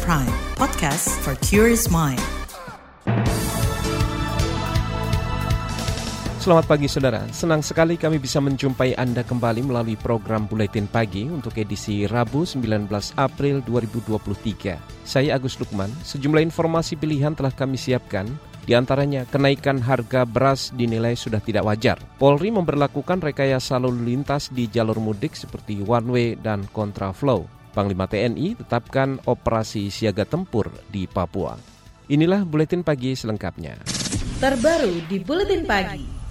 [0.00, 2.16] Prime, podcast for curious mind.
[6.40, 11.60] Selamat pagi saudara, senang sekali kami bisa menjumpai Anda kembali melalui program Buletin Pagi untuk
[11.60, 12.88] edisi Rabu 19
[13.20, 14.80] April 2023.
[15.04, 18.32] Saya Agus Lukman, sejumlah informasi pilihan telah kami siapkan,
[18.64, 22.00] di antaranya kenaikan harga beras dinilai sudah tidak wajar.
[22.16, 27.44] Polri memperlakukan rekayasa lalu lintas di jalur mudik seperti one way dan kontraflow.
[27.72, 31.56] Panglima TNI tetapkan operasi siaga tempur di Papua.
[32.12, 33.80] Inilah Buletin Pagi selengkapnya.
[34.38, 36.21] Terbaru di Buletin Pagi.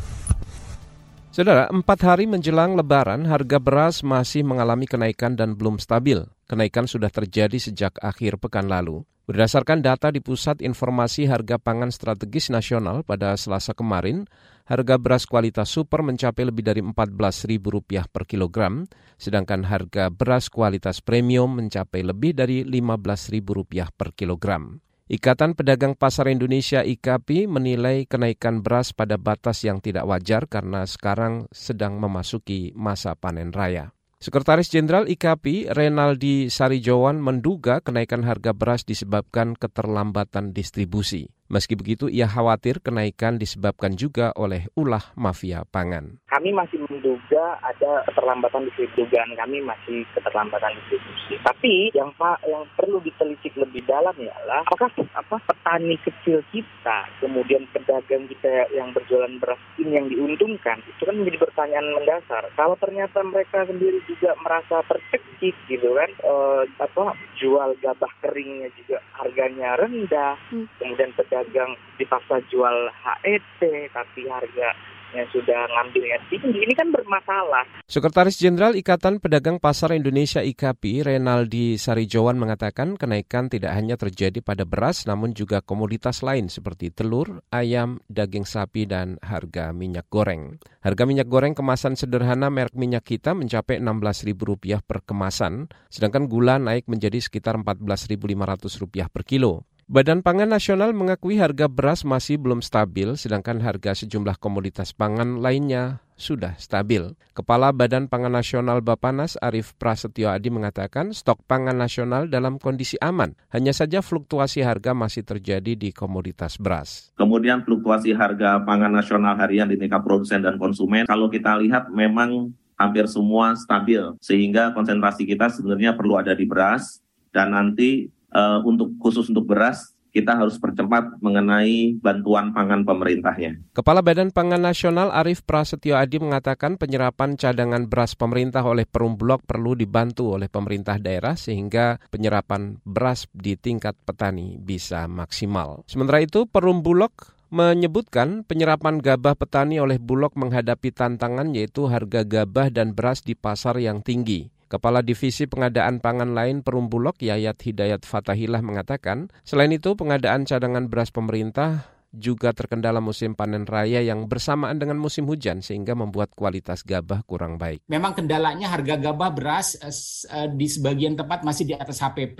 [1.32, 6.20] Saudara, empat hari menjelang Lebaran, harga beras masih mengalami kenaikan dan belum stabil.
[6.44, 9.08] Kenaikan sudah terjadi sejak akhir pekan lalu.
[9.32, 14.28] Berdasarkan data di Pusat Informasi Harga Pangan Strategis Nasional pada Selasa kemarin,
[14.68, 18.84] harga beras kualitas super mencapai lebih dari Rp14.000 per kilogram,
[19.16, 24.84] sedangkan harga beras kualitas premium mencapai lebih dari Rp15.000 per kilogram.
[25.12, 31.52] Ikatan Pedagang Pasar Indonesia IKAPI menilai kenaikan beras pada batas yang tidak wajar karena sekarang
[31.52, 33.92] sedang memasuki masa panen raya.
[34.24, 41.28] Sekretaris Jenderal IKAPI Renaldi Sarijowan menduga kenaikan harga beras disebabkan keterlambatan distribusi.
[41.52, 46.16] Meski begitu, ia khawatir kenaikan disebabkan juga oleh ulah mafia pangan.
[46.32, 51.36] Kami masih menduga ada keterlambatan di dugaan kami masih keterlambatan distribusi.
[51.44, 57.68] Tapi yang Pak yang perlu ditelisik lebih dalam ialah apakah apa petani kecil kita, kemudian
[57.76, 62.48] pedagang kita yang berjualan beras ini yang diuntungkan, itu kan menjadi pertanyaan mendasar.
[62.56, 69.04] Kalau ternyata mereka sendiri juga merasa tercekik gitu kan, eh, apa jual gabah keringnya juga
[69.20, 70.80] harganya rendah, hmm.
[70.80, 74.70] kemudian pedagang pedagang dipaksa jual HET tapi harga
[75.12, 77.68] yang sudah ngambilnya tinggi ini kan bermasalah.
[77.84, 84.64] Sekretaris Jenderal Ikatan Pedagang Pasar Indonesia IKAPI Renaldi Sarijowan mengatakan kenaikan tidak hanya terjadi pada
[84.64, 90.62] beras namun juga komoditas lain seperti telur, ayam, daging sapi dan harga minyak goreng.
[90.80, 96.88] Harga minyak goreng kemasan sederhana merek minyak kita mencapai Rp16.000 per kemasan, sedangkan gula naik
[96.88, 99.68] menjadi sekitar Rp14.500 per kilo.
[99.92, 106.00] Badan Pangan Nasional mengakui harga beras masih belum stabil, sedangkan harga sejumlah komoditas pangan lainnya
[106.16, 107.12] sudah stabil.
[107.36, 113.36] Kepala Badan Pangan Nasional Bapanas Arief Prasetyo Adi mengatakan stok pangan nasional dalam kondisi aman.
[113.52, 117.12] Hanya saja fluktuasi harga masih terjadi di komoditas beras.
[117.20, 122.56] Kemudian fluktuasi harga pangan nasional harian di tingkat produsen dan konsumen, kalau kita lihat memang
[122.80, 124.00] hampir semua stabil.
[124.24, 127.04] Sehingga konsentrasi kita sebenarnya perlu ada di beras
[127.36, 133.64] dan nanti uh, untuk khusus untuk beras kita harus percepat mengenai bantuan pangan pemerintahnya.
[133.72, 139.40] Kepala Badan Pangan Nasional Arief Prasetyo Adi mengatakan penyerapan cadangan beras pemerintah oleh Perum Bulog
[139.48, 145.88] perlu dibantu oleh pemerintah daerah sehingga penyerapan beras di tingkat petani bisa maksimal.
[145.88, 147.16] Sementara itu Perum Bulog
[147.52, 153.80] menyebutkan penyerapan gabah petani oleh Bulog menghadapi tantangan yaitu harga gabah dan beras di pasar
[153.80, 154.52] yang tinggi.
[154.72, 160.88] Kepala Divisi Pengadaan Pangan lain Perum Bulog Yayat Hidayat Fatahillah mengatakan, selain itu pengadaan cadangan
[160.88, 166.88] beras pemerintah juga terkendala musim panen raya yang bersamaan dengan musim hujan sehingga membuat kualitas
[166.88, 167.84] gabah kurang baik.
[167.92, 172.40] Memang kendalanya harga gabah beras eh, di sebagian tempat masih di atas HPP,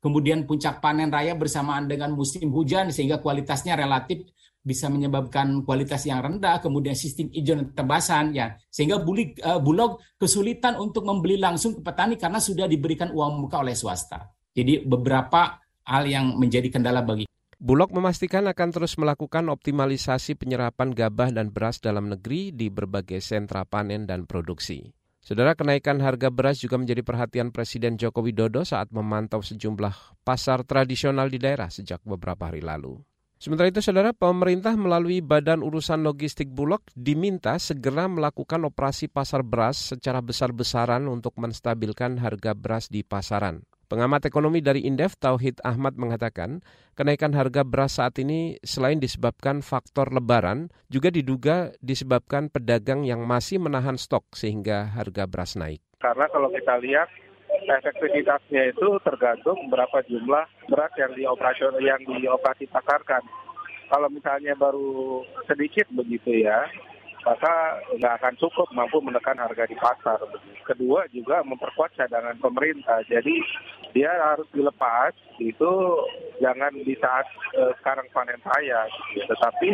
[0.00, 4.24] kemudian puncak panen raya bersamaan dengan musim hujan sehingga kualitasnya relatif
[4.62, 10.76] bisa menyebabkan kualitas yang rendah, kemudian sistem ijon tebasan ya, sehingga bulik, uh, bulog kesulitan
[10.76, 14.28] untuk membeli langsung ke petani karena sudah diberikan uang muka oleh swasta.
[14.52, 21.34] Jadi beberapa hal yang menjadi kendala bagi Bulog memastikan akan terus melakukan optimalisasi penyerapan gabah
[21.34, 24.94] dan beras dalam negeri di berbagai sentra panen dan produksi.
[25.18, 31.26] Saudara kenaikan harga beras juga menjadi perhatian Presiden Joko Widodo saat memantau sejumlah pasar tradisional
[31.26, 33.02] di daerah sejak beberapa hari lalu.
[33.38, 39.78] Sementara itu, saudara, pemerintah melalui Badan Urusan Logistik Bulog diminta segera melakukan operasi pasar beras
[39.94, 43.62] secara besar-besaran untuk menstabilkan harga beras di pasaran.
[43.86, 46.66] Pengamat ekonomi dari Indef, Tauhid Ahmad mengatakan,
[46.98, 53.62] kenaikan harga beras saat ini selain disebabkan faktor lebaran, juga diduga disebabkan pedagang yang masih
[53.62, 55.78] menahan stok sehingga harga beras naik.
[56.02, 57.06] Karena kalau kita lihat
[57.48, 63.22] efektivitasnya itu tergantung berapa jumlah beras yang dioperasion yang dioperasi pakarkan.
[63.88, 66.68] Kalau misalnya baru sedikit begitu ya,
[67.24, 70.20] maka nggak akan cukup mampu menekan harga di pasar.
[70.64, 73.00] Kedua juga memperkuat cadangan pemerintah.
[73.08, 73.40] Jadi
[73.96, 75.72] dia harus dilepas itu
[76.38, 78.84] jangan di saat eh, sekarang panen raya,
[79.16, 79.68] tetapi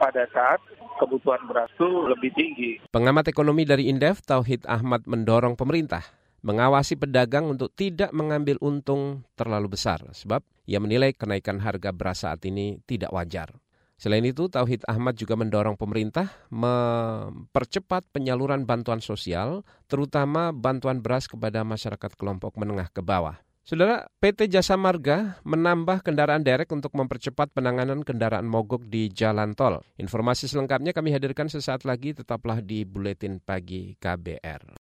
[0.00, 0.60] pada saat
[0.98, 2.72] kebutuhan beras itu lebih tinggi.
[2.88, 9.72] Pengamat ekonomi dari Indef, Tauhid Ahmad mendorong pemerintah mengawasi pedagang untuk tidak mengambil untung terlalu
[9.72, 13.56] besar, sebab ia menilai kenaikan harga beras saat ini tidak wajar.
[13.96, 21.64] Selain itu, Tauhid Ahmad juga mendorong pemerintah mempercepat penyaluran bantuan sosial, terutama bantuan beras kepada
[21.64, 23.40] masyarakat kelompok menengah ke bawah.
[23.64, 29.80] Saudara, PT Jasa Marga menambah kendaraan derek untuk mempercepat penanganan kendaraan mogok di jalan tol.
[29.96, 34.83] Informasi selengkapnya kami hadirkan sesaat lagi, tetaplah di Buletin Pagi KBR.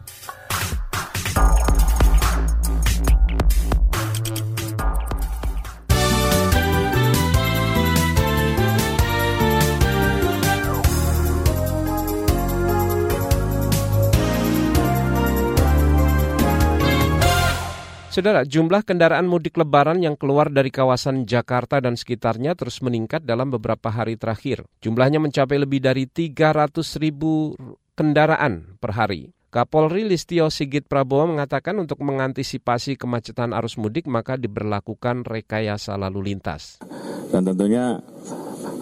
[18.11, 23.47] Saudara, jumlah kendaraan mudik lebaran yang keluar dari kawasan Jakarta dan sekitarnya terus meningkat dalam
[23.47, 24.67] beberapa hari terakhir.
[24.83, 27.55] Jumlahnya mencapai lebih dari 300 ribu
[27.95, 29.31] kendaraan per hari.
[29.47, 36.83] Kapolri Listio Sigit Prabowo mengatakan untuk mengantisipasi kemacetan arus mudik maka diberlakukan rekayasa lalu lintas.
[37.31, 37.95] Dan tentunya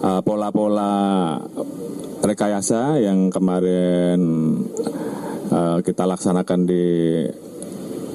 [0.02, 1.38] uh, pola-pola
[2.18, 4.18] rekayasa yang kemarin
[5.54, 6.82] uh, kita laksanakan di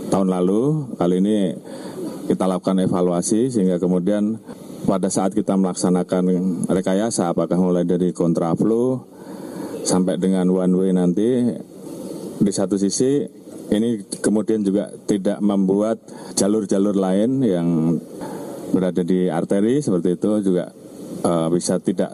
[0.09, 0.93] tahun lalu.
[0.97, 1.37] Kali ini
[2.25, 4.41] kita lakukan evaluasi sehingga kemudian
[4.85, 6.23] pada saat kita melaksanakan
[6.69, 9.01] rekayasa apakah mulai dari kontraflow
[9.85, 11.45] sampai dengan one way nanti
[12.41, 13.25] di satu sisi
[13.73, 16.01] ini kemudian juga tidak membuat
[16.37, 17.97] jalur-jalur lain yang
[18.73, 20.69] berada di arteri seperti itu juga
[21.25, 22.13] uh, bisa tidak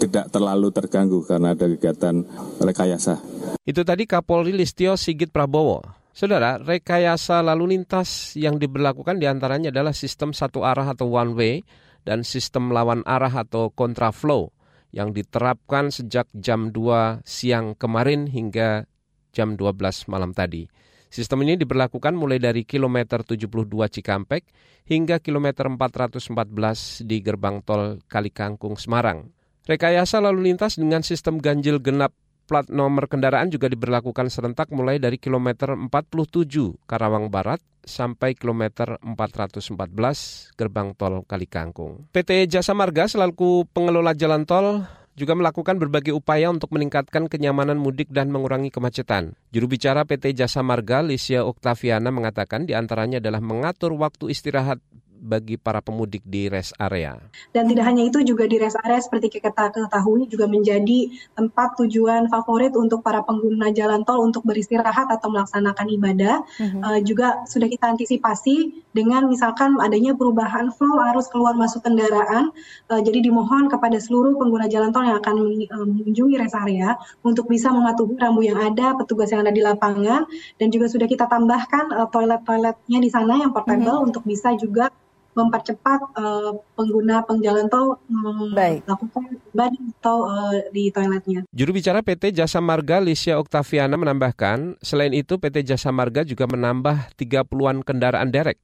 [0.00, 2.24] tidak terlalu terganggu karena ada kegiatan
[2.60, 3.20] rekayasa.
[3.68, 5.99] Itu tadi Kapolri Listio Sigit Prabowo.
[6.10, 11.54] Saudara, rekayasa lalu lintas yang diberlakukan di antaranya adalah sistem satu arah atau one way
[12.02, 14.50] dan sistem lawan arah atau kontraflow
[14.90, 18.90] yang diterapkan sejak jam 2 siang kemarin hingga
[19.30, 20.66] jam 12 malam tadi.
[21.10, 24.46] Sistem ini diberlakukan mulai dari kilometer 72 Cikampek
[24.86, 29.30] hingga kilometer 414 di gerbang tol Kalikangkung Semarang.
[29.66, 32.14] Rekayasa lalu lintas dengan sistem ganjil genap
[32.50, 40.58] plat nomor kendaraan juga diberlakukan serentak mulai dari kilometer 47 Karawang Barat sampai kilometer 414
[40.58, 42.10] gerbang tol Kalikangkung.
[42.10, 44.82] PT Jasa Marga selaku pengelola jalan tol
[45.14, 49.38] juga melakukan berbagai upaya untuk meningkatkan kenyamanan mudik dan mengurangi kemacetan.
[49.54, 54.82] Juru bicara PT Jasa Marga, Licia Oktaviana, mengatakan di antaranya adalah mengatur waktu istirahat
[55.20, 57.20] bagi para pemudik di rest area.
[57.52, 62.32] Dan tidak hanya itu juga di rest area seperti kita ketahui juga menjadi tempat tujuan
[62.32, 66.40] favorit untuk para pengguna jalan tol untuk beristirahat atau melaksanakan ibadah.
[66.56, 66.80] Mm-hmm.
[66.80, 72.50] Uh, juga sudah kita antisipasi dengan misalkan adanya perubahan flow arus keluar masuk kendaraan.
[72.88, 77.46] Uh, jadi dimohon kepada seluruh pengguna jalan tol yang akan eh, mengunjungi rest area untuk
[77.46, 80.24] bisa mematuhi rambu yang ada, petugas yang ada di lapangan
[80.56, 84.08] dan juga sudah kita tambahkan uh, toilet-toiletnya di sana yang portable mm-hmm.
[84.08, 84.88] untuk bisa juga
[85.30, 91.46] mempercepat uh, pengguna pengjalan tol melakukan ibadah atau uh, di toiletnya.
[91.54, 97.14] Juru bicara PT Jasa Marga Lisya Oktaviana menambahkan, selain itu PT Jasa Marga juga menambah
[97.14, 98.58] 30-an kendaraan derek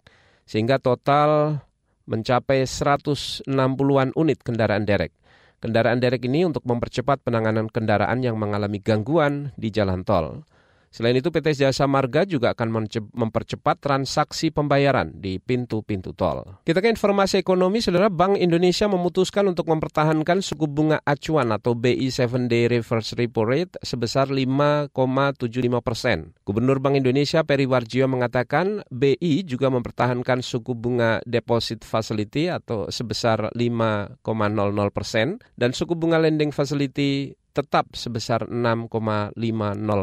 [0.46, 1.60] sehingga total
[2.06, 5.10] mencapai 160-an unit kendaraan derek.
[5.58, 10.46] Kendaraan derek ini untuk mempercepat penanganan kendaraan yang mengalami gangguan di jalan tol.
[10.96, 16.56] Selain itu, PT Jasa Marga juga akan mempercepat transaksi pembayaran di pintu-pintu tol.
[16.64, 22.08] Kita ke informasi ekonomi, Saudara Bank Indonesia memutuskan untuk mempertahankan suku bunga acuan atau BI
[22.08, 24.96] 7-day reverse repo rate sebesar 5,75
[25.84, 26.32] persen.
[26.48, 33.52] Gubernur Bank Indonesia Peri Warjio mengatakan BI juga mempertahankan suku bunga deposit facility atau sebesar
[33.52, 34.24] 5,00
[34.96, 39.36] persen dan suku bunga lending facility tetap sebesar 6,50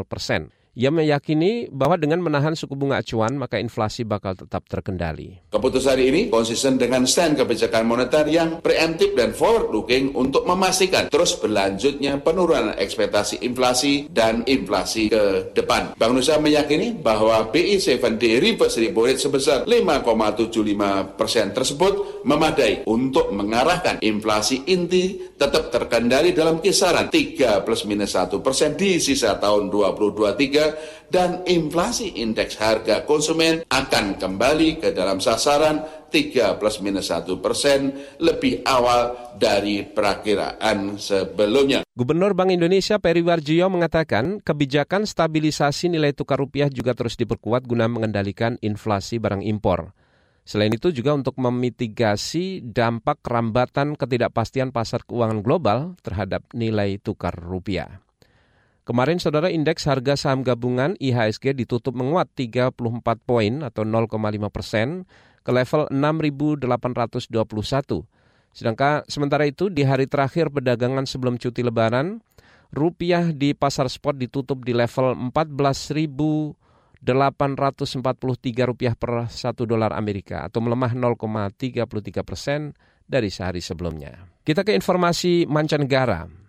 [0.06, 0.54] persen.
[0.74, 5.38] Ia meyakini bahwa dengan menahan suku bunga acuan, maka inflasi bakal tetap terkendali.
[5.54, 12.18] Keputusan ini konsisten dengan stand kebijakan moneter yang preemptif dan forward-looking untuk memastikan terus berlanjutnya
[12.18, 15.94] penurunan ekspektasi inflasi dan inflasi ke depan.
[15.94, 23.30] Bank Indonesia meyakini bahwa BI 7D reverse repo rate sebesar 5,75 persen tersebut memadai untuk
[23.30, 29.70] mengarahkan inflasi inti tetap terkendali dalam kisaran 3 plus minus 1 persen di sisa tahun
[29.70, 30.63] 2023
[31.10, 35.82] dan inflasi indeks harga konsumen akan kembali ke dalam sasaran
[36.14, 37.90] 3 plus minus 1 persen
[38.22, 41.82] lebih awal dari perakiraan sebelumnya.
[41.90, 47.90] Gubernur Bank Indonesia Peri Warjio mengatakan kebijakan stabilisasi nilai tukar rupiah juga terus diperkuat guna
[47.90, 49.90] mengendalikan inflasi barang impor.
[50.44, 58.04] Selain itu juga untuk memitigasi dampak kerambatan ketidakpastian pasar keuangan global terhadap nilai tukar rupiah.
[58.84, 62.76] Kemarin saudara indeks harga saham gabungan IHSG ditutup menguat 34
[63.24, 64.12] poin atau 0,5
[64.52, 65.08] persen
[65.40, 66.68] ke level 6.821.
[68.52, 72.20] Sedangkan sementara itu di hari terakhir perdagangan sebelum cuti lebaran,
[72.76, 77.08] rupiah di pasar spot ditutup di level 14.843
[78.68, 81.88] rupiah per satu dolar Amerika atau melemah 0,33
[82.20, 82.76] persen
[83.08, 84.28] dari sehari sebelumnya.
[84.44, 86.43] Kita ke informasi mancanegara.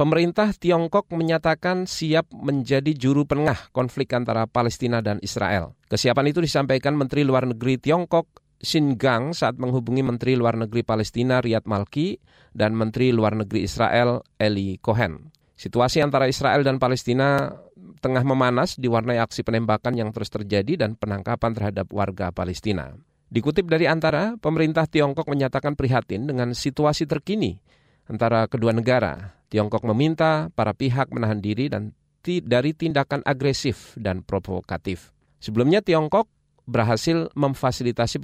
[0.00, 5.76] Pemerintah Tiongkok menyatakan siap menjadi juru penengah konflik antara Palestina dan Israel.
[5.92, 11.44] Kesiapan itu disampaikan Menteri Luar Negeri Tiongkok Xin Gang saat menghubungi Menteri Luar Negeri Palestina
[11.44, 12.16] Riyad Malki
[12.56, 15.36] dan Menteri Luar Negeri Israel Eli Cohen.
[15.60, 17.60] Situasi antara Israel dan Palestina
[18.00, 22.96] tengah memanas diwarnai aksi penembakan yang terus terjadi dan penangkapan terhadap warga Palestina.
[23.28, 27.60] Dikutip dari antara, pemerintah Tiongkok menyatakan prihatin dengan situasi terkini
[28.08, 31.90] antara kedua negara Tiongkok meminta para pihak menahan diri dan
[32.22, 35.10] dari tindakan agresif dan provokatif.
[35.42, 36.30] Sebelumnya Tiongkok
[36.70, 38.22] berhasil memfasilitasi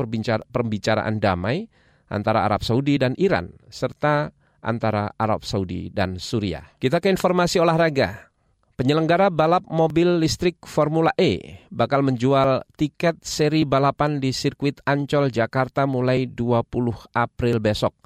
[0.52, 1.66] pembicaraan damai
[2.06, 4.30] antara Arab Saudi dan Iran serta
[4.62, 6.78] antara Arab Saudi dan Suriah.
[6.78, 8.30] Kita ke informasi olahraga.
[8.76, 15.88] Penyelenggara balap mobil listrik Formula E bakal menjual tiket seri balapan di sirkuit Ancol Jakarta
[15.88, 17.96] mulai 20 April besok.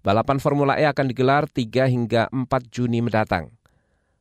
[0.00, 3.52] Balapan Formula E akan digelar 3 hingga 4 Juni mendatang.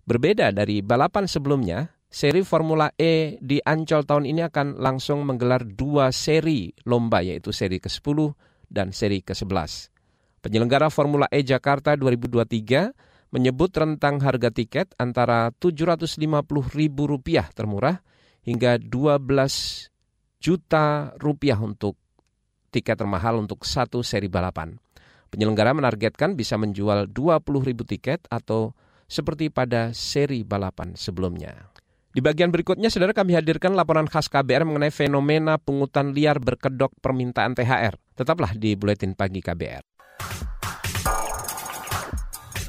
[0.04, 6.12] Berbeda dari balapan sebelumnya, seri Formula E di Ancol tahun ini akan langsung menggelar dua
[6.12, 8.36] seri lomba yaitu seri ke-10
[8.68, 9.88] dan seri ke-11.
[10.44, 18.04] Penyelenggara Formula E Jakarta 2023 menyebut rentang harga tiket antara Rp750.000 termurah
[18.44, 21.96] hingga 12 juta rupiah untuk
[22.68, 24.89] tiket termahal untuk satu seri balapan.
[25.30, 28.74] Penyelenggara menargetkan bisa menjual 20 ribu tiket atau
[29.06, 31.70] seperti pada seri balapan sebelumnya.
[32.10, 37.54] Di bagian berikutnya, saudara kami hadirkan laporan khas KBR mengenai fenomena pungutan liar berkedok permintaan
[37.54, 37.94] THR.
[38.18, 39.86] Tetaplah di Buletin Pagi KBR.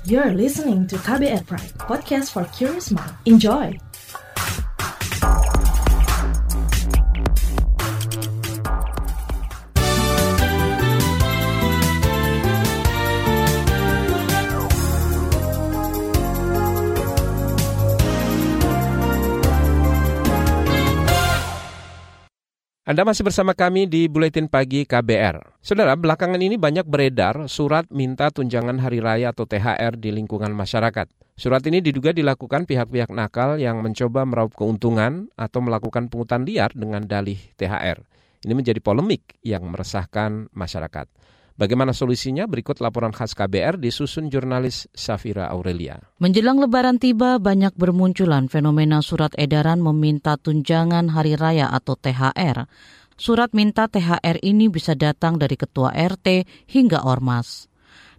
[0.05, 3.17] You're listening to KBR Pride, podcast for curious mind.
[3.25, 3.90] Enjoy!
[22.91, 25.63] Anda masih bersama kami di Buletin Pagi KBR.
[25.63, 31.07] Saudara, belakangan ini banyak beredar surat minta tunjangan hari raya atau THR di lingkungan masyarakat.
[31.39, 37.07] Surat ini diduga dilakukan pihak-pihak nakal yang mencoba meraup keuntungan atau melakukan pungutan liar dengan
[37.07, 38.03] dalih THR.
[38.43, 41.07] Ini menjadi polemik yang meresahkan masyarakat.
[41.61, 42.49] Bagaimana solusinya?
[42.49, 46.01] Berikut laporan khas KBR disusun jurnalis Safira Aurelia.
[46.17, 52.65] Menjelang lebaran tiba, banyak bermunculan fenomena surat edaran meminta tunjangan hari raya atau THR.
[53.21, 57.69] Surat minta THR ini bisa datang dari ketua RT hingga ormas.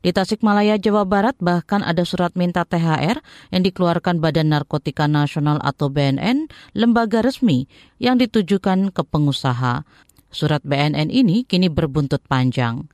[0.05, 5.89] Di Tasikmalaya, Jawa Barat bahkan ada surat minta THR yang dikeluarkan Badan Narkotika Nasional atau
[5.89, 6.45] BNN,
[6.77, 7.65] lembaga resmi
[7.97, 9.81] yang ditujukan ke pengusaha.
[10.29, 12.85] Surat BNN ini kini berbuntut panjang.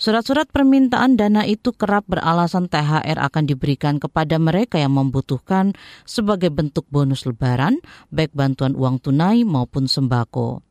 [0.00, 5.76] Surat-surat permintaan dana itu kerap beralasan THR akan diberikan kepada mereka yang membutuhkan
[6.08, 10.64] sebagai bentuk bonus lebaran, baik bantuan uang tunai maupun sembako.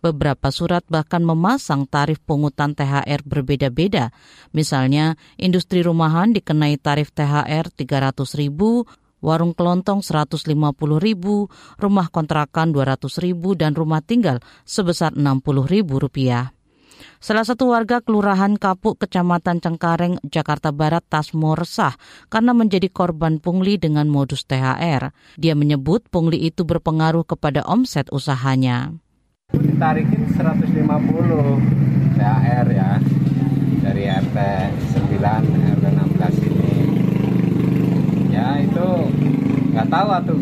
[0.00, 4.16] Beberapa surat bahkan memasang tarif pungutan THR berbeda-beda.
[4.56, 8.88] Misalnya, industri rumahan dikenai tarif THR 300 ribu,
[9.20, 10.48] warung kelontong 150
[10.96, 16.56] ribu, rumah kontrakan 200 ribu, dan rumah tinggal sebesar 60 ribu rupiah.
[17.20, 21.94] Salah satu warga Kelurahan Kapuk, Kecamatan Cengkareng, Jakarta Barat, Tasmo resah
[22.32, 25.12] karena menjadi korban pungli dengan modus THR.
[25.36, 28.94] Dia menyebut pungli itu berpengaruh kepada omset usahanya.
[29.50, 32.90] Ditarikin 150 THR ya
[33.80, 34.38] dari RT
[34.94, 36.72] 9, RT 16 ini.
[38.30, 38.86] Ya itu
[39.74, 40.38] nggak tahu tuh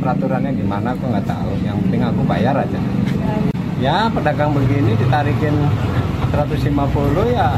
[0.00, 1.50] peraturannya gimana aku nggak tahu.
[1.66, 2.78] Yang penting aku bayar aja.
[3.76, 5.52] Ya pedagang begini ditarikin
[6.30, 7.54] 150 ya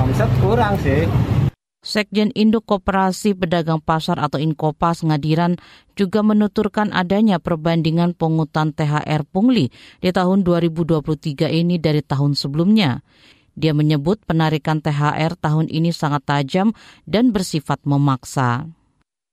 [0.00, 1.04] omset kurang sih.
[1.80, 5.56] Sekjen Induk Koperasi Pedagang Pasar atau Inkopas Ngadiran
[5.96, 9.72] juga menuturkan adanya perbandingan pungutan THR pungli
[10.04, 13.00] di tahun 2023 ini dari tahun sebelumnya.
[13.56, 16.76] Dia menyebut penarikan THR tahun ini sangat tajam
[17.08, 18.68] dan bersifat memaksa.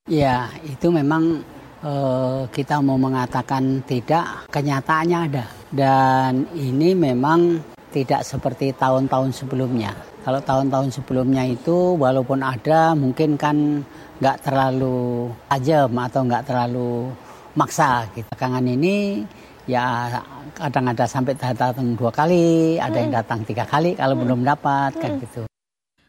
[0.07, 1.43] Ya, itu memang
[1.83, 5.45] uh, kita mau mengatakan tidak, kenyataannya ada.
[5.67, 7.59] Dan ini memang
[7.97, 9.97] tidak seperti tahun-tahun sebelumnya.
[10.21, 13.81] Kalau tahun-tahun sebelumnya itu walaupun ada mungkin kan
[14.21, 17.09] nggak terlalu tajam atau nggak terlalu
[17.57, 18.05] maksa.
[18.13, 18.29] Gitu.
[18.29, 19.25] Belakangan ini
[19.65, 20.13] ya
[20.53, 25.17] kadang ada sampai datang dua kali, ada yang datang tiga kali kalau belum dapat kan
[25.17, 25.49] gitu.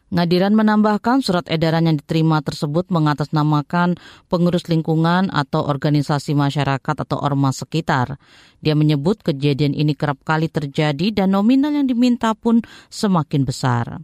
[0.09, 3.93] Ngadiran menambahkan surat edaran yang diterima tersebut mengatasnamakan
[4.25, 8.17] pengurus lingkungan atau organisasi masyarakat atau ormas sekitar.
[8.57, 14.01] Dia menyebut kejadian ini kerap kali terjadi dan nominal yang diminta pun semakin besar.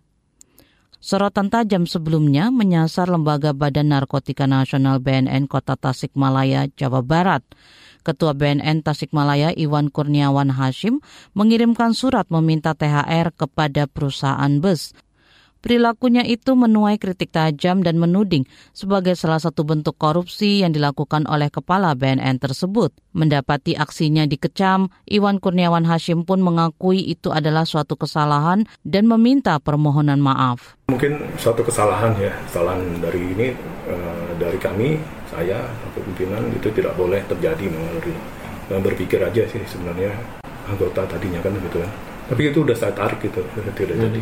[1.02, 7.42] Sorotan tajam sebelumnya menyasar Lembaga Badan Narkotika Nasional BNN Kota Tasikmalaya, Jawa Barat.
[8.06, 11.02] Ketua BNN Tasikmalaya Iwan Kurniawan Hashim
[11.34, 14.94] mengirimkan surat meminta THR kepada perusahaan bus
[15.66, 21.50] Perilakunya itu menuai kritik tajam dan menuding sebagai salah satu bentuk korupsi yang dilakukan oleh
[21.50, 22.94] kepala BNN tersebut.
[23.18, 30.22] Mendapati aksinya dikecam, Iwan Kurniawan Hashim pun mengakui itu adalah suatu kesalahan dan meminta permohonan
[30.22, 30.78] maaf.
[30.86, 33.58] Mungkin suatu kesalahan ya, kesalahan dari ini
[33.90, 35.02] uh, dari kami,
[35.34, 35.66] saya,
[35.98, 38.14] pimpinan itu tidak boleh terjadi mengalami.
[38.70, 40.14] Dan berpikir aja sih sebenarnya
[40.70, 41.90] anggota tadinya kan gitu kan.
[42.30, 43.42] Tapi itu udah saya tarik gitu,
[43.74, 44.22] tidak jadi.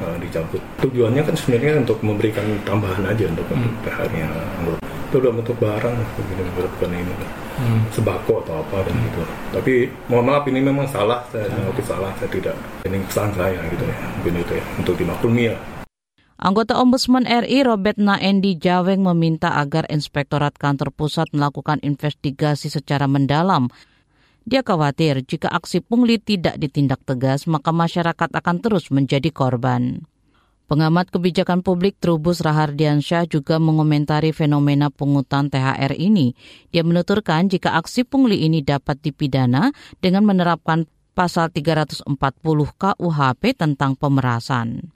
[0.00, 0.62] Eh, dicabut.
[0.80, 3.84] Tujuannya kan sebenarnya untuk memberikan tambahan aja untuk hmm.
[3.84, 4.80] Anggota.
[4.80, 7.14] Itu udah bentuk barang, begini bukan ini
[7.60, 7.80] hmm.
[7.92, 9.04] sembako atau apa dan hmm.
[9.12, 9.22] gitu.
[9.52, 9.72] Tapi
[10.08, 11.76] mohon maaf ini memang salah, saya hmm.
[11.84, 12.56] salah, saya tidak.
[12.88, 15.56] Ini pesan saya gitu ya, mungkin itu ya untuk dimaklumi ya.
[16.40, 23.68] Anggota Ombudsman RI Robert Naendi Jaweng meminta agar Inspektorat Kantor Pusat melakukan investigasi secara mendalam
[24.50, 30.02] dia khawatir jika aksi pungli tidak ditindak tegas, maka masyarakat akan terus menjadi korban.
[30.66, 36.34] Pengamat kebijakan publik Trubus Rahardiansyah juga mengomentari fenomena pungutan THR ini.
[36.74, 39.70] Dia menuturkan jika aksi pungli ini dapat dipidana
[40.02, 42.06] dengan menerapkan pasal 340
[42.74, 44.90] KUHP tentang pemerasan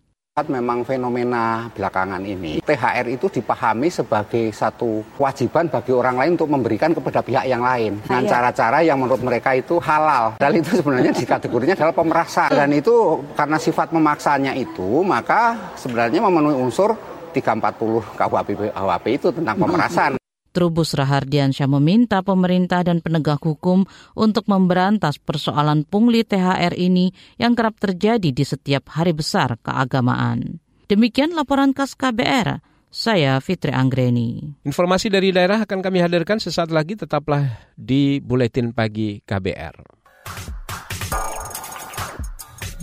[0.50, 6.90] memang fenomena belakangan ini THR itu dipahami sebagai satu kewajiban bagi orang lain untuk memberikan
[6.90, 10.34] kepada pihak yang lain dengan cara-cara yang menurut mereka itu halal.
[10.42, 16.58] Dan itu sebenarnya dikategorinya adalah pemerasan dan itu karena sifat memaksanya itu maka sebenarnya memenuhi
[16.58, 16.98] unsur
[17.30, 20.18] 340 KUHP itu tentang pemerasan.
[20.54, 23.82] Trubus Rahardiansyah meminta pemerintah dan penegak hukum
[24.14, 30.62] untuk memberantas persoalan pungli THR ini yang kerap terjadi di setiap hari besar keagamaan.
[30.86, 32.62] Demikian laporan khas KBR.
[32.94, 34.62] Saya Fitri Anggreni.
[34.62, 40.04] Informasi dari daerah akan kami hadirkan sesaat lagi tetaplah di Buletin Pagi KBR.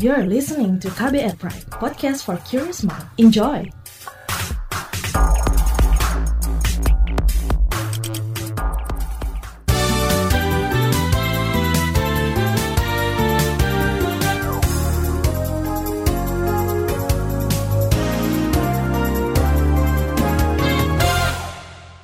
[0.01, 3.07] You're listening to KBR Pride, podcast for curious mind.
[3.21, 3.80] Enjoy!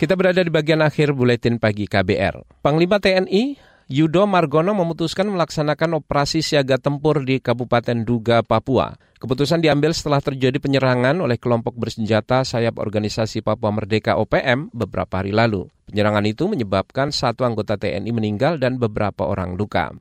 [0.07, 2.63] Kita berada di bagian akhir buletin pagi KBR.
[2.63, 3.59] Panglima TNI
[3.91, 8.95] Yudo Margono memutuskan melaksanakan operasi siaga tempur di Kabupaten Duga, Papua.
[9.19, 15.35] Keputusan diambil setelah terjadi penyerangan oleh kelompok bersenjata sayap organisasi Papua Merdeka OPM beberapa hari
[15.35, 15.67] lalu.
[15.91, 19.91] Penyerangan itu menyebabkan satu anggota TNI meninggal dan beberapa orang luka.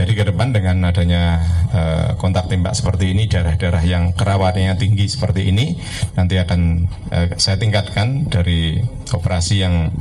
[0.00, 1.44] Jadi ke depan dengan adanya
[1.76, 5.76] uh, kontak tembak seperti ini, daerah-daerah yang kerawatannya tinggi seperti ini,
[6.16, 8.80] nanti akan uh, saya tingkatkan dari
[9.12, 9.92] operasi yang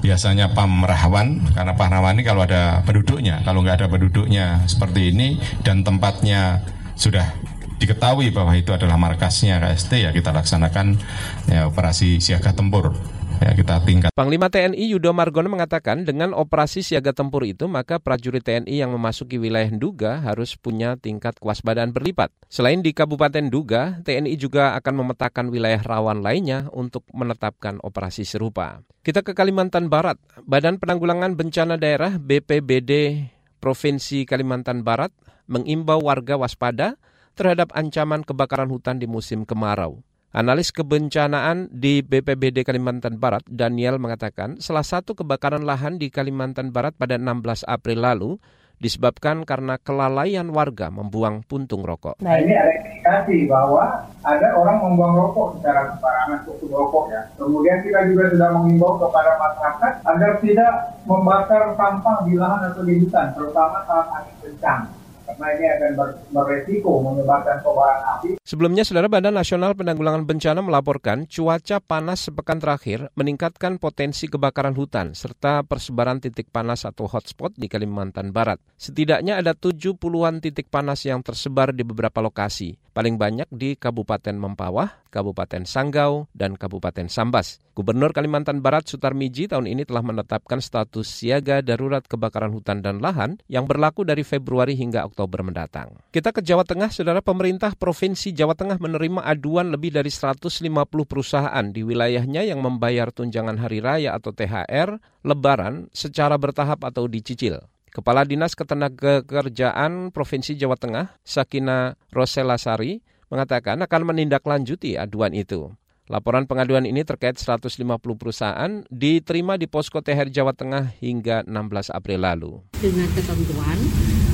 [0.00, 5.12] biasanya PAM Rahawan, karena PAM Rahawan ini kalau ada penduduknya, kalau nggak ada penduduknya seperti
[5.12, 6.64] ini dan tempatnya
[6.96, 7.36] sudah
[7.76, 10.96] diketahui bahwa itu adalah markasnya KST ya kita laksanakan
[11.44, 12.96] ya, operasi siaga tempur
[13.40, 14.10] ya kita tingkat.
[14.12, 19.36] Panglima TNI Yudo Margono mengatakan dengan operasi siaga tempur itu maka prajurit TNI yang memasuki
[19.36, 22.32] wilayah Duga harus punya tingkat kewaspadaan berlipat.
[22.48, 28.80] Selain di Kabupaten Duga, TNI juga akan memetakan wilayah rawan lainnya untuk menetapkan operasi serupa.
[29.04, 30.18] Kita ke Kalimantan Barat.
[30.46, 33.22] Badan Penanggulangan Bencana Daerah BPBD
[33.62, 35.10] Provinsi Kalimantan Barat
[35.46, 36.98] mengimbau warga waspada
[37.36, 40.02] terhadap ancaman kebakaran hutan di musim kemarau.
[40.36, 46.92] Analis kebencanaan di BPBD Kalimantan Barat, Daniel mengatakan salah satu kebakaran lahan di Kalimantan Barat
[46.92, 48.30] pada 16 April lalu
[48.76, 52.20] disebabkan karena kelalaian warga membuang puntung rokok.
[52.20, 57.20] Nah ini ada indikasi bahwa ada orang membuang rokok secara sembarangan puntung rokok ya.
[57.40, 60.72] Kemudian kita juga sudah mengimbau kepada masyarakat agar tidak
[61.08, 64.84] membakar sampah di lahan atau di hutan, terutama saat angin kencang.
[65.26, 65.90] Karena ini akan
[66.30, 68.38] beresiko menyebarkan kobaran api.
[68.46, 75.12] Sebelumnya, Saudara Badan Nasional Penanggulangan Bencana melaporkan cuaca panas sepekan terakhir meningkatkan potensi kebakaran hutan
[75.18, 78.62] serta persebaran titik panas atau hotspot di Kalimantan Barat.
[78.78, 85.04] Setidaknya ada 70-an titik panas yang tersebar di beberapa lokasi, paling banyak di Kabupaten Mempawah,
[85.12, 87.60] Kabupaten Sanggau, dan Kabupaten Sambas.
[87.76, 93.36] Gubernur Kalimantan Barat Sutarmiji tahun ini telah menetapkan status siaga darurat kebakaran hutan dan lahan
[93.52, 96.00] yang berlaku dari Februari hingga Oktober mendatang.
[96.08, 100.64] Kita ke Jawa Tengah, Saudara pemerintah Provinsi Jawa Tengah menerima aduan lebih dari 150
[101.04, 107.60] perusahaan di wilayahnya yang membayar tunjangan hari raya atau THR lebaran secara bertahap atau dicicil.
[107.96, 113.00] Kepala Dinas Ketenagakerjaan Provinsi Jawa Tengah, Sakina Rosela Sari,
[113.32, 115.72] mengatakan akan menindaklanjuti aduan itu.
[116.12, 117.72] Laporan pengaduan ini terkait 150
[118.20, 122.52] perusahaan diterima di Posko THR Jawa Tengah hingga 16 April lalu.
[122.76, 123.80] Dengan ketentuan,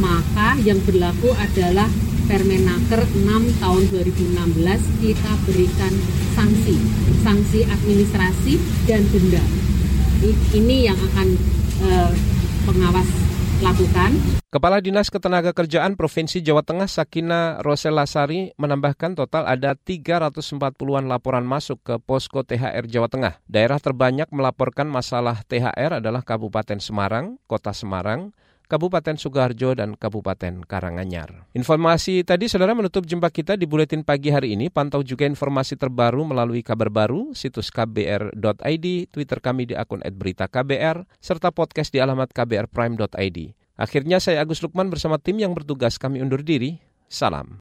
[0.02, 1.86] maka yang berlaku adalah
[2.26, 5.94] Permenaker 6 tahun 2016 kita berikan
[6.34, 6.82] sanksi,
[7.22, 8.58] sanksi administrasi
[8.90, 9.44] dan denda.
[10.50, 11.28] Ini yang akan
[11.86, 12.12] eh,
[12.66, 13.06] pengawas
[13.62, 14.10] lakukan.
[14.52, 21.94] Kepala Dinas Ketenagakerjaan Provinsi Jawa Tengah Sakina Roselasari menambahkan total ada 340-an laporan masuk ke
[22.02, 23.40] posko THR Jawa Tengah.
[23.48, 28.36] Daerah terbanyak melaporkan masalah THR adalah Kabupaten Semarang, Kota Semarang,
[28.72, 31.44] Kabupaten Sukoharjo, dan Kabupaten Karanganyar.
[31.52, 34.72] Informasi tadi saudara menutup jumpa kita di Buletin Pagi hari ini.
[34.72, 41.52] Pantau juga informasi terbaru melalui kabar baru, situs kbr.id, Twitter kami di akun @beritaKBR, serta
[41.52, 43.38] podcast di alamat kbrprime.id.
[43.76, 46.80] Akhirnya saya Agus Lukman bersama tim yang bertugas kami undur diri.
[47.12, 47.60] Salam.